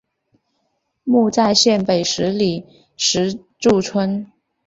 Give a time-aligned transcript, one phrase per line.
[1.03, 2.65] 墓在县北十里
[2.97, 4.31] 石柱村。